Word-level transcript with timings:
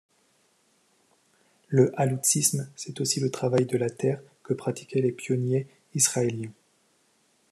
Le 1.67 1.91
h'aloutsisme 1.95 2.67
c'est 2.75 2.99
aussi 3.01 3.19
le 3.19 3.29
travail 3.29 3.67
de 3.67 3.77
la 3.77 3.91
terre 3.91 4.19
que 4.41 4.55
pratiquaient 4.55 4.99
les 4.99 5.11
pionniers 5.11 5.67
Israéliens. 5.93 6.49